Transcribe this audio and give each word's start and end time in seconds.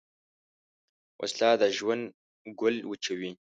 وسله 1.19 1.49
د 1.61 1.63
ژوند 1.77 2.03
ګل 2.59 2.75
وچوي 2.89 3.31